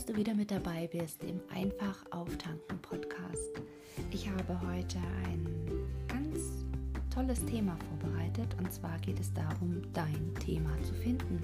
dass 0.00 0.06
du 0.06 0.16
wieder 0.16 0.32
mit 0.32 0.50
dabei 0.50 0.88
bist 0.90 1.22
im 1.24 1.38
Einfach 1.54 2.06
Auftanken 2.10 2.78
Podcast. 2.80 3.60
Ich 4.10 4.26
habe 4.30 4.58
heute 4.66 4.96
ein 5.26 5.46
ganz 6.08 6.64
tolles 7.14 7.44
Thema 7.44 7.76
vorbereitet 7.76 8.56
und 8.56 8.72
zwar 8.72 8.98
geht 9.00 9.20
es 9.20 9.30
darum, 9.34 9.82
dein 9.92 10.34
Thema 10.42 10.70
zu 10.84 10.94
finden. 10.94 11.42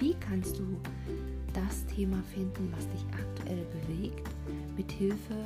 Wie 0.00 0.12
kannst 0.14 0.58
du 0.58 0.80
das 1.52 1.86
Thema 1.86 2.20
finden, 2.34 2.72
was 2.76 2.88
dich 2.88 3.04
aktuell 3.12 3.64
bewegt, 3.86 4.28
mit 4.76 4.90
Hilfe 4.90 5.36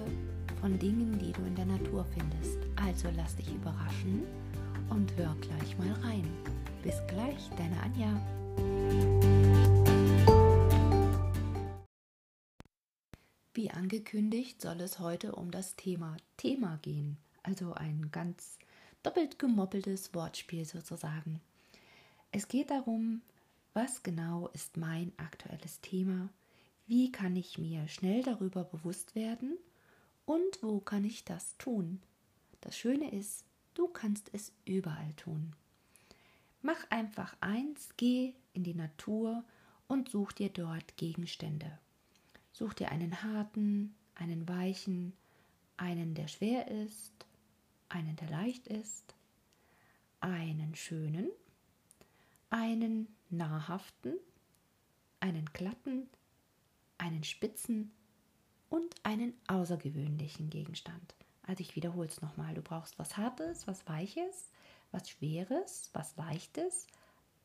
von 0.58 0.78
Dingen, 0.78 1.18
die 1.18 1.32
du 1.32 1.42
in 1.42 1.54
der 1.54 1.66
Natur 1.66 2.06
findest? 2.14 2.60
Also 2.76 3.08
lass 3.14 3.36
dich 3.36 3.54
überraschen 3.54 4.22
und 4.88 5.14
hör 5.18 5.36
gleich 5.42 5.76
mal 5.76 5.92
rein. 6.02 6.26
Bis 6.82 6.96
gleich, 7.08 7.50
deine 7.58 7.78
Anja. 7.82 9.27
Wie 13.58 13.72
angekündigt, 13.72 14.62
soll 14.62 14.80
es 14.82 15.00
heute 15.00 15.34
um 15.34 15.50
das 15.50 15.74
Thema 15.74 16.16
Thema 16.36 16.78
gehen, 16.80 17.16
also 17.42 17.72
ein 17.72 18.08
ganz 18.12 18.56
doppelt 19.02 19.40
gemoppeltes 19.40 20.14
Wortspiel 20.14 20.64
sozusagen. 20.64 21.40
Es 22.30 22.46
geht 22.46 22.70
darum, 22.70 23.20
was 23.74 24.04
genau 24.04 24.46
ist 24.52 24.76
mein 24.76 25.10
aktuelles 25.16 25.80
Thema, 25.80 26.28
wie 26.86 27.10
kann 27.10 27.34
ich 27.34 27.58
mir 27.58 27.88
schnell 27.88 28.22
darüber 28.22 28.62
bewusst 28.62 29.16
werden 29.16 29.58
und 30.24 30.62
wo 30.62 30.78
kann 30.78 31.04
ich 31.04 31.24
das 31.24 31.58
tun. 31.58 32.00
Das 32.60 32.78
Schöne 32.78 33.10
ist, 33.10 33.44
du 33.74 33.88
kannst 33.88 34.30
es 34.32 34.52
überall 34.66 35.12
tun. 35.14 35.52
Mach 36.62 36.88
einfach 36.90 37.34
eins, 37.40 37.88
geh 37.96 38.34
in 38.52 38.62
die 38.62 38.74
Natur 38.74 39.42
und 39.88 40.10
such 40.10 40.30
dir 40.30 40.50
dort 40.50 40.96
Gegenstände. 40.96 41.76
Such 42.58 42.74
dir 42.74 42.90
einen 42.90 43.22
harten, 43.22 43.94
einen 44.16 44.48
weichen, 44.48 45.12
einen, 45.76 46.14
der 46.14 46.26
schwer 46.26 46.66
ist, 46.66 47.12
einen, 47.88 48.16
der 48.16 48.28
leicht 48.30 48.66
ist, 48.66 49.14
einen 50.18 50.74
schönen, 50.74 51.28
einen 52.50 53.14
nahrhaften, 53.30 54.14
einen 55.20 55.46
glatten, 55.52 56.08
einen 56.98 57.22
spitzen 57.22 57.92
und 58.70 58.92
einen 59.04 59.34
außergewöhnlichen 59.46 60.50
Gegenstand. 60.50 61.14
Also 61.46 61.60
ich 61.60 61.76
wiederhole 61.76 62.08
es 62.08 62.22
nochmal. 62.22 62.54
Du 62.54 62.62
brauchst 62.62 62.98
was 62.98 63.16
Hartes, 63.16 63.68
was 63.68 63.86
Weiches, 63.86 64.50
was 64.90 65.08
Schweres, 65.08 65.90
was 65.92 66.16
Leichtes, 66.16 66.88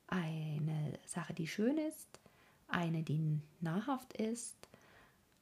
eine 0.08 0.98
Sache, 1.06 1.36
die 1.36 1.46
schön 1.46 1.78
ist, 1.78 2.20
eine, 2.68 3.04
die 3.04 3.40
nahrhaft 3.62 4.14
ist, 4.14 4.58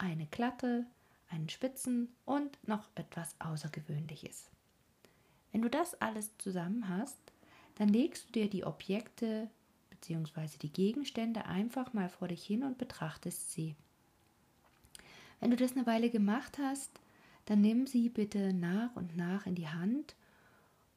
eine 0.01 0.25
glatte, 0.25 0.85
einen 1.29 1.47
spitzen 1.49 2.09
und 2.25 2.57
noch 2.67 2.89
etwas 2.95 3.35
Außergewöhnliches. 3.39 4.49
Wenn 5.51 5.61
du 5.61 5.69
das 5.69 5.99
alles 6.01 6.37
zusammen 6.37 6.89
hast, 6.89 7.19
dann 7.75 7.89
legst 7.89 8.27
du 8.27 8.31
dir 8.33 8.49
die 8.49 8.65
Objekte 8.65 9.49
bzw. 9.91 10.57
die 10.61 10.73
Gegenstände 10.73 11.45
einfach 11.45 11.93
mal 11.93 12.09
vor 12.09 12.27
dich 12.27 12.43
hin 12.43 12.63
und 12.63 12.77
betrachtest 12.77 13.51
sie. 13.51 13.75
Wenn 15.39 15.51
du 15.51 15.57
das 15.57 15.73
eine 15.73 15.85
Weile 15.85 16.09
gemacht 16.09 16.57
hast, 16.57 16.99
dann 17.45 17.61
nimm 17.61 17.87
sie 17.87 18.09
bitte 18.09 18.53
nach 18.53 18.95
und 18.95 19.15
nach 19.15 19.45
in 19.45 19.55
die 19.55 19.69
Hand 19.69 20.15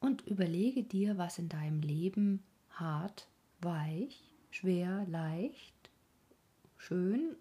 und 0.00 0.26
überlege 0.26 0.82
dir, 0.82 1.18
was 1.18 1.38
in 1.38 1.48
deinem 1.48 1.80
Leben 1.80 2.42
hart, 2.70 3.28
weich, 3.60 4.22
schwer, 4.50 5.06
leicht, 5.08 5.74
schön 6.76 7.36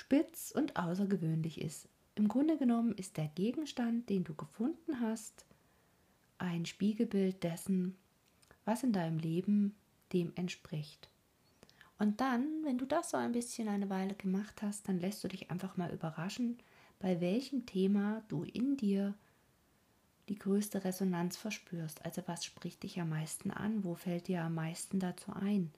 spitz 0.00 0.50
und 0.50 0.76
außergewöhnlich 0.76 1.60
ist. 1.60 1.88
Im 2.14 2.26
Grunde 2.26 2.56
genommen 2.56 2.92
ist 2.94 3.16
der 3.18 3.28
Gegenstand, 3.28 4.08
den 4.08 4.24
du 4.24 4.34
gefunden 4.34 5.00
hast, 5.00 5.44
ein 6.38 6.64
Spiegelbild 6.64 7.42
dessen, 7.44 7.96
was 8.64 8.82
in 8.82 8.92
deinem 8.92 9.18
Leben 9.18 9.74
dem 10.12 10.32
entspricht. 10.36 11.08
Und 11.98 12.22
dann, 12.22 12.64
wenn 12.64 12.78
du 12.78 12.86
das 12.86 13.10
so 13.10 13.18
ein 13.18 13.32
bisschen 13.32 13.68
eine 13.68 13.90
Weile 13.90 14.14
gemacht 14.14 14.62
hast, 14.62 14.88
dann 14.88 14.98
lässt 14.98 15.22
du 15.22 15.28
dich 15.28 15.50
einfach 15.50 15.76
mal 15.76 15.92
überraschen, 15.92 16.58
bei 16.98 17.20
welchem 17.20 17.66
Thema 17.66 18.22
du 18.28 18.42
in 18.44 18.78
dir 18.78 19.14
die 20.30 20.38
größte 20.38 20.82
Resonanz 20.82 21.36
verspürst. 21.36 22.04
Also 22.06 22.22
was 22.26 22.44
spricht 22.46 22.82
dich 22.84 23.00
am 23.00 23.10
meisten 23.10 23.50
an? 23.50 23.84
Wo 23.84 23.94
fällt 23.94 24.28
dir 24.28 24.44
am 24.44 24.54
meisten 24.54 24.98
dazu 24.98 25.32
ein? 25.34 25.72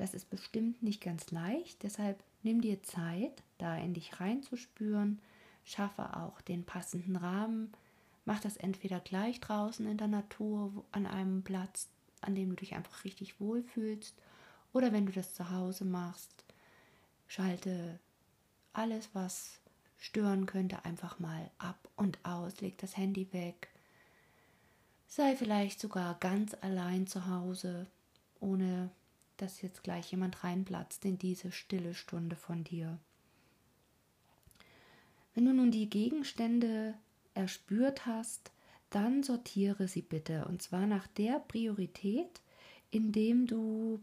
Das 0.00 0.14
ist 0.14 0.30
bestimmt 0.30 0.82
nicht 0.82 1.02
ganz 1.02 1.30
leicht, 1.30 1.82
deshalb 1.82 2.24
nimm 2.42 2.62
dir 2.62 2.82
Zeit, 2.82 3.42
da 3.58 3.76
in 3.76 3.92
dich 3.92 4.18
reinzuspüren, 4.18 5.20
schaffe 5.62 6.16
auch 6.16 6.40
den 6.40 6.64
passenden 6.64 7.16
Rahmen, 7.16 7.70
mach 8.24 8.40
das 8.40 8.56
entweder 8.56 8.98
gleich 9.00 9.40
draußen 9.40 9.86
in 9.86 9.98
der 9.98 10.08
Natur 10.08 10.86
an 10.90 11.06
einem 11.06 11.42
Platz, 11.42 11.86
an 12.22 12.34
dem 12.34 12.48
du 12.48 12.56
dich 12.56 12.74
einfach 12.74 13.04
richtig 13.04 13.42
wohlfühlst, 13.42 14.14
oder 14.72 14.90
wenn 14.90 15.04
du 15.04 15.12
das 15.12 15.34
zu 15.34 15.50
Hause 15.50 15.84
machst, 15.84 16.46
schalte 17.26 18.00
alles, 18.72 19.10
was 19.12 19.60
stören 19.98 20.46
könnte, 20.46 20.82
einfach 20.86 21.18
mal 21.18 21.50
ab 21.58 21.90
und 21.96 22.24
aus, 22.24 22.62
leg 22.62 22.78
das 22.78 22.96
Handy 22.96 23.30
weg, 23.34 23.68
sei 25.08 25.36
vielleicht 25.36 25.78
sogar 25.78 26.18
ganz 26.20 26.56
allein 26.62 27.06
zu 27.06 27.26
Hause, 27.26 27.86
ohne 28.40 28.88
dass 29.42 29.62
jetzt 29.62 29.82
gleich 29.82 30.10
jemand 30.10 30.44
reinplatzt 30.44 31.04
in 31.04 31.18
diese 31.18 31.52
stille 31.52 31.94
Stunde 31.94 32.36
von 32.36 32.64
dir. 32.64 32.98
Wenn 35.34 35.44
du 35.44 35.54
nun 35.54 35.70
die 35.70 35.88
Gegenstände 35.88 36.94
erspürt 37.34 38.06
hast, 38.06 38.50
dann 38.90 39.22
sortiere 39.22 39.86
sie 39.86 40.02
bitte 40.02 40.46
und 40.46 40.62
zwar 40.62 40.86
nach 40.86 41.06
der 41.06 41.38
Priorität, 41.38 42.40
indem 42.90 43.46
du 43.46 44.00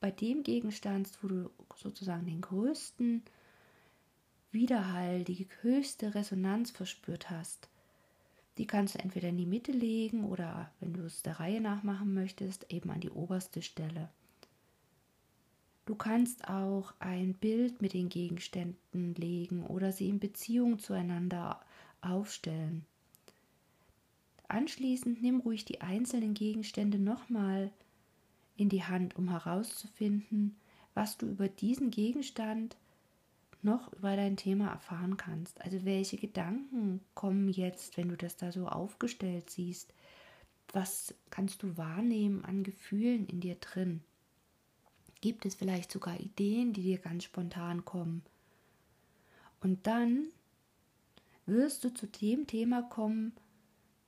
bei 0.00 0.10
dem 0.10 0.42
Gegenstand, 0.42 1.08
wo 1.22 1.28
du 1.28 1.50
sozusagen 1.76 2.26
den 2.26 2.40
größten 2.40 3.22
Widerhall, 4.50 5.24
die 5.24 5.46
höchste 5.60 6.14
Resonanz 6.14 6.70
verspürt 6.70 7.30
hast, 7.30 7.68
die 8.58 8.66
kannst 8.66 8.94
du 8.94 8.98
entweder 8.98 9.28
in 9.28 9.38
die 9.38 9.46
Mitte 9.46 9.72
legen 9.72 10.24
oder, 10.24 10.70
wenn 10.80 10.92
du 10.92 11.04
es 11.04 11.22
der 11.22 11.40
Reihe 11.40 11.60
nach 11.60 11.82
machen 11.82 12.12
möchtest, 12.12 12.70
eben 12.70 12.90
an 12.90 13.00
die 13.00 13.10
oberste 13.10 13.62
Stelle. 13.62 14.10
Du 15.84 15.96
kannst 15.96 16.48
auch 16.48 16.94
ein 17.00 17.34
Bild 17.34 17.82
mit 17.82 17.92
den 17.92 18.08
Gegenständen 18.08 19.14
legen 19.14 19.66
oder 19.66 19.90
sie 19.90 20.08
in 20.08 20.20
Beziehung 20.20 20.78
zueinander 20.78 21.60
aufstellen. 22.00 22.84
Anschließend 24.46 25.22
nimm 25.22 25.40
ruhig 25.40 25.64
die 25.64 25.80
einzelnen 25.80 26.34
Gegenstände 26.34 26.98
nochmal 26.98 27.72
in 28.56 28.68
die 28.68 28.84
Hand, 28.84 29.16
um 29.16 29.30
herauszufinden, 29.30 30.56
was 30.94 31.18
du 31.18 31.26
über 31.26 31.48
diesen 31.48 31.90
Gegenstand 31.90 32.76
noch 33.62 33.92
über 33.92 34.14
dein 34.14 34.36
Thema 34.36 34.68
erfahren 34.68 35.16
kannst. 35.16 35.60
Also 35.62 35.84
welche 35.84 36.16
Gedanken 36.16 37.00
kommen 37.14 37.48
jetzt, 37.48 37.96
wenn 37.96 38.08
du 38.08 38.16
das 38.16 38.36
da 38.36 38.52
so 38.52 38.68
aufgestellt 38.68 39.50
siehst? 39.50 39.94
Was 40.72 41.14
kannst 41.30 41.62
du 41.62 41.76
wahrnehmen 41.76 42.44
an 42.44 42.62
Gefühlen 42.62 43.26
in 43.26 43.40
dir 43.40 43.56
drin? 43.56 44.02
Gibt 45.22 45.46
es 45.46 45.54
vielleicht 45.54 45.92
sogar 45.92 46.18
Ideen, 46.18 46.72
die 46.72 46.82
dir 46.82 46.98
ganz 46.98 47.24
spontan 47.24 47.84
kommen? 47.84 48.22
Und 49.60 49.86
dann 49.86 50.26
wirst 51.46 51.84
du 51.84 51.94
zu 51.94 52.08
dem 52.08 52.48
Thema 52.48 52.82
kommen, 52.82 53.32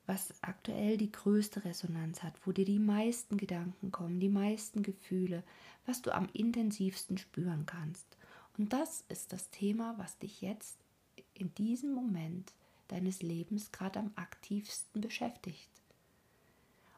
was 0.07 0.35
aktuell 0.43 0.97
die 0.97 1.13
größte 1.13 1.65
Resonanz 1.65 2.25
hat, 2.25 2.35
wo 2.45 2.51
dir 2.51 2.65
die 2.65 2.81
meisten 2.81 3.37
Gedanken 3.37 3.93
kommen, 3.93 4.19
die 4.19 4.29
meisten 4.29 4.83
Gefühle, 4.83 5.45
was 5.87 6.03
du 6.03 6.13
am 6.13 6.29
intensivsten 6.33 7.17
spüren 7.17 7.65
kannst. 7.65 8.19
Und 8.59 8.73
das 8.73 9.05
ist 9.09 9.33
das 9.33 9.51
Thema, 9.51 9.95
was 9.97 10.19
dich 10.19 10.41
jetzt 10.41 10.79
in 11.33 11.55
diesem 11.55 11.93
Moment 11.95 12.53
deines 12.89 13.23
Lebens 13.23 13.71
gerade 13.71 14.01
am 14.01 14.11
aktivsten 14.17 15.01
beschäftigt. 15.01 15.71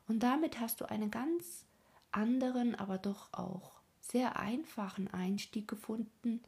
Und 0.08 0.23
damit 0.23 0.58
hast 0.58 0.81
du 0.81 0.88
einen 0.88 1.11
ganz 1.11 1.67
anderen, 2.12 2.75
aber 2.75 2.96
doch 2.96 3.31
auch 3.35 3.76
sehr 4.11 4.38
einfachen 4.38 5.08
Einstieg 5.08 5.69
gefunden, 5.69 6.41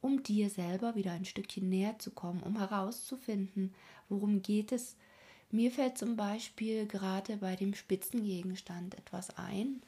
um 0.00 0.22
dir 0.22 0.48
selber 0.50 0.94
wieder 0.94 1.12
ein 1.12 1.24
Stückchen 1.24 1.68
näher 1.68 1.98
zu 1.98 2.10
kommen, 2.10 2.42
um 2.42 2.58
herauszufinden, 2.58 3.74
worum 4.08 4.42
geht 4.42 4.72
es. 4.72 4.96
Mir 5.50 5.70
fällt 5.70 5.98
zum 5.98 6.16
Beispiel 6.16 6.86
gerade 6.86 7.36
bei 7.38 7.56
dem 7.56 7.74
Spitzengegenstand 7.74 8.94
etwas 8.94 9.36
ein. 9.36 9.82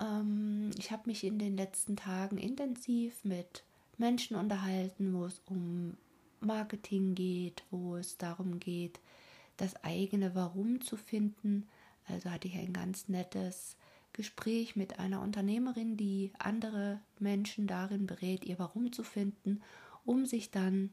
Ähm, 0.00 0.70
ich 0.78 0.90
habe 0.90 1.02
mich 1.06 1.24
in 1.24 1.38
den 1.38 1.56
letzten 1.56 1.96
Tagen 1.96 2.38
intensiv 2.38 3.24
mit 3.24 3.64
Menschen 3.96 4.36
unterhalten, 4.36 5.14
wo 5.14 5.24
es 5.24 5.40
um 5.46 5.96
Marketing 6.40 7.14
geht, 7.14 7.64
wo 7.70 7.96
es 7.96 8.16
darum 8.16 8.60
geht, 8.60 9.00
das 9.56 9.82
eigene 9.84 10.34
Warum 10.34 10.80
zu 10.80 10.96
finden. 10.96 11.68
Also 12.06 12.30
hatte 12.30 12.48
ich 12.48 12.56
ein 12.56 12.72
ganz 12.72 13.08
nettes 13.08 13.76
Gespräch 14.12 14.76
mit 14.76 14.98
einer 14.98 15.22
Unternehmerin, 15.22 15.96
die 15.96 16.32
andere 16.38 17.00
Menschen 17.18 17.66
darin 17.66 18.06
berät, 18.06 18.44
ihr 18.44 18.58
Warum 18.58 18.92
zu 18.92 19.04
finden, 19.04 19.62
um 20.04 20.26
sich 20.26 20.50
dann 20.50 20.90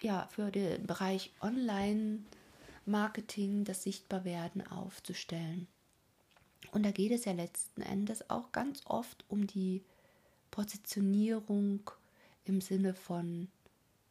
ja, 0.00 0.28
für 0.30 0.50
den 0.50 0.86
Bereich 0.86 1.32
Online-Marketing, 1.40 3.64
das 3.64 3.82
Sichtbarwerden 3.82 4.66
aufzustellen. 4.66 5.66
Und 6.72 6.84
da 6.84 6.90
geht 6.90 7.12
es 7.12 7.24
ja 7.24 7.32
letzten 7.32 7.80
Endes 7.82 8.28
auch 8.28 8.50
ganz 8.52 8.82
oft 8.84 9.24
um 9.28 9.46
die 9.46 9.82
Positionierung 10.50 11.90
im 12.44 12.60
Sinne 12.60 12.92
von 12.94 13.48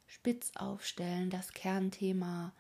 spitz 0.08 0.54
aufstellen, 0.56 1.30
das 1.30 1.54
Kernthema 1.54 2.52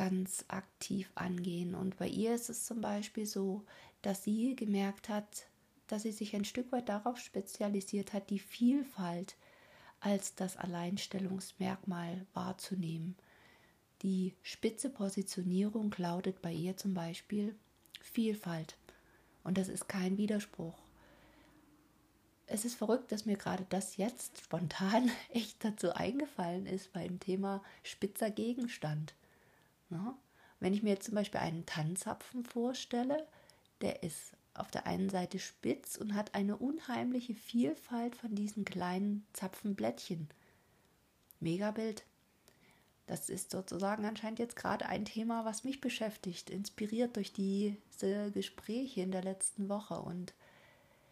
ganz 0.00 0.46
aktiv 0.48 1.12
angehen. 1.14 1.74
Und 1.74 1.98
bei 1.98 2.08
ihr 2.08 2.34
ist 2.34 2.48
es 2.48 2.64
zum 2.64 2.80
Beispiel 2.80 3.26
so, 3.26 3.66
dass 4.00 4.24
sie 4.24 4.56
gemerkt 4.56 5.10
hat, 5.10 5.46
dass 5.88 6.04
sie 6.04 6.12
sich 6.12 6.34
ein 6.34 6.46
Stück 6.46 6.72
weit 6.72 6.88
darauf 6.88 7.18
spezialisiert 7.18 8.14
hat, 8.14 8.30
die 8.30 8.38
Vielfalt 8.38 9.36
als 10.00 10.34
das 10.34 10.56
Alleinstellungsmerkmal 10.56 12.26
wahrzunehmen. 12.32 13.14
Die 14.00 14.34
spitze 14.40 14.88
Positionierung 14.88 15.94
lautet 15.98 16.40
bei 16.40 16.50
ihr 16.50 16.78
zum 16.78 16.94
Beispiel 16.94 17.54
Vielfalt. 18.00 18.78
Und 19.44 19.58
das 19.58 19.68
ist 19.68 19.86
kein 19.86 20.16
Widerspruch. 20.16 20.78
Es 22.46 22.64
ist 22.64 22.76
verrückt, 22.76 23.12
dass 23.12 23.26
mir 23.26 23.36
gerade 23.36 23.66
das 23.68 23.98
jetzt 23.98 24.40
spontan 24.40 25.10
echt 25.28 25.62
dazu 25.62 25.92
eingefallen 25.92 26.64
ist 26.64 26.90
beim 26.94 27.20
Thema 27.20 27.62
spitzer 27.82 28.30
Gegenstand. 28.30 29.14
Ja? 29.90 30.16
Wenn 30.60 30.74
ich 30.74 30.82
mir 30.82 30.90
jetzt 30.90 31.06
zum 31.06 31.14
Beispiel 31.14 31.40
einen 31.40 31.66
Tannzapfen 31.66 32.44
vorstelle, 32.44 33.26
der 33.80 34.02
ist 34.02 34.32
auf 34.54 34.70
der 34.70 34.86
einen 34.86 35.08
Seite 35.08 35.38
spitz 35.38 35.96
und 35.96 36.14
hat 36.14 36.34
eine 36.34 36.56
unheimliche 36.56 37.34
Vielfalt 37.34 38.16
von 38.16 38.34
diesen 38.34 38.64
kleinen 38.64 39.26
Zapfenblättchen. 39.32 40.28
Megabild. 41.40 42.04
Das 43.06 43.28
ist 43.28 43.50
sozusagen 43.50 44.04
anscheinend 44.04 44.38
jetzt 44.38 44.56
gerade 44.56 44.86
ein 44.86 45.04
Thema, 45.04 45.44
was 45.44 45.64
mich 45.64 45.80
beschäftigt, 45.80 46.50
inspiriert 46.50 47.16
durch 47.16 47.32
diese 47.32 48.30
Gespräche 48.32 49.00
in 49.00 49.10
der 49.10 49.22
letzten 49.22 49.68
Woche. 49.68 50.00
Und 50.00 50.34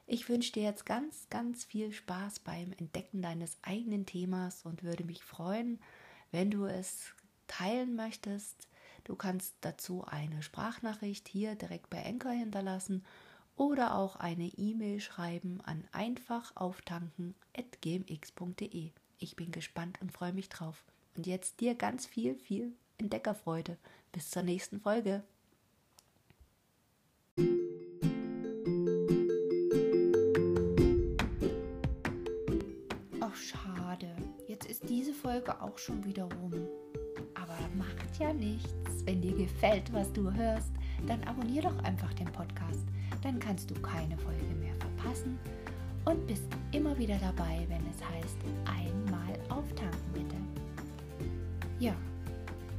ich 0.07 0.29
wünsche 0.29 0.53
dir 0.53 0.63
jetzt 0.63 0.87
ganz, 0.87 1.27
ganz 1.31 1.65
viel 1.65 1.93
Spaß 1.93 2.41
beim 2.41 2.73
Entdecken 2.79 3.23
deines 3.23 3.57
eigenen 3.63 4.07
Themas 4.07 4.63
und 4.65 4.85
würde 4.85 5.05
mich 5.05 5.25
freuen, 5.25 5.81
wenn 6.31 6.51
du 6.51 6.67
es 6.67 7.15
teilen 7.49 7.97
möchtest. 7.97 8.69
Du 9.05 9.17
kannst 9.17 9.57
dazu 9.63 10.05
eine 10.05 10.43
Sprachnachricht 10.43 11.27
hier 11.29 11.57
direkt 11.57 11.91
bei 11.91 11.99
Enker 11.99 12.31
hinterlassen 12.31 13.05
oder 13.57 13.97
auch 13.97 14.17
eine 14.17 14.47
E-Mail 14.47 15.01
schreiben 15.01 15.61
an 15.65 15.85
einfachauftanken.gmx.de. 15.93 18.93
Ich 19.19 19.35
bin 19.35 19.51
gespannt 19.51 20.01
und 20.01 20.13
freue 20.13 20.33
mich 20.33 20.49
drauf. 20.49 20.85
Und 21.17 21.27
jetzt 21.27 21.61
dir 21.61 21.75
ganz 21.75 22.07
viel, 22.07 22.37
viel 22.37 22.73
Entdeckerfreude. 22.99 23.77
Bis 24.13 24.31
zur 24.31 24.45
nächsten 24.45 24.81
Folge. 24.81 25.25
Ach, 33.21 33.35
schade. 33.35 34.15
Jetzt 34.47 34.67
ist 34.67 34.89
diese 34.89 35.13
Folge 35.13 35.61
auch 35.61 35.79
schon 35.79 36.05
wieder 36.05 36.25
rum. 36.25 36.69
Aber 37.41 37.57
macht 37.77 38.19
ja 38.19 38.33
nichts. 38.33 38.73
Wenn 39.05 39.23
dir 39.23 39.35
gefällt, 39.35 39.93
was 39.93 40.13
du 40.13 40.33
hörst, 40.33 40.73
dann 41.07 41.23
abonnier 41.25 41.63
doch 41.63 41.79
einfach 41.85 42.13
den 42.15 42.27
Podcast 42.27 42.87
dann 43.23 43.39
kannst 43.39 43.71
du 43.71 43.75
keine 43.75 44.17
Folge 44.17 44.55
mehr 44.61 44.75
verpassen 44.75 45.39
und 46.05 46.27
bist 46.27 46.47
immer 46.73 46.97
wieder 46.99 47.17
dabei, 47.17 47.67
wenn 47.69 47.85
es 47.87 48.03
heißt, 48.05 48.39
einmal 48.65 49.39
auftanken 49.49 50.13
bitte. 50.13 50.37
Ja, 51.79 51.95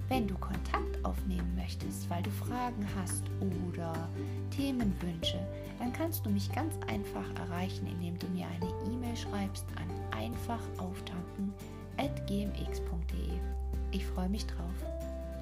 wenn 0.07 0.27
du 0.27 0.35
Kontakt 0.35 1.03
aufnehmen 1.03 1.53
möchtest, 1.55 2.09
weil 2.09 2.23
du 2.23 2.31
Fragen 2.31 2.85
hast 2.95 3.23
oder 3.67 4.09
Themenwünsche, 4.49 5.39
dann 5.77 5.93
kannst 5.93 6.25
du 6.25 6.29
mich 6.29 6.51
ganz 6.51 6.73
einfach 6.87 7.29
erreichen, 7.35 7.87
indem 7.87 8.17
du 8.17 8.27
mir 8.29 8.47
eine 8.47 8.93
E-Mail 8.93 9.15
schreibst 9.15 9.65
an 9.75 9.89
einfachauftanken.gmx.de. 11.99 13.39
Ich 13.91 14.05
freue 14.05 14.29
mich 14.29 14.45
drauf. 14.47 14.65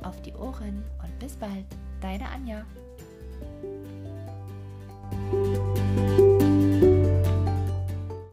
Auf 0.04 0.22
die 0.22 0.34
Ohren 0.34 0.84
und 1.04 1.20
bis 1.20 1.36
bald, 1.36 1.66
deine 2.02 2.30
Anja. 2.30 2.66